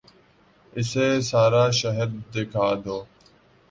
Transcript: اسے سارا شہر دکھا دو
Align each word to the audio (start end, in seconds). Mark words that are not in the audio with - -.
اسے 0.73 1.07
سارا 1.29 1.63
شہر 1.79 2.07
دکھا 2.33 2.67
دو 2.83 2.97